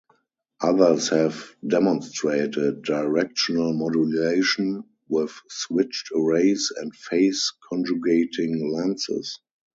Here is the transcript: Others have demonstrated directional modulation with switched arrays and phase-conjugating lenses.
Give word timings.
Others 0.63 1.09
have 1.09 1.55
demonstrated 1.67 2.81
directional 2.81 3.71
modulation 3.73 4.83
with 5.07 5.31
switched 5.47 6.11
arrays 6.15 6.71
and 6.75 6.95
phase-conjugating 6.95 8.67
lenses. 8.73 9.39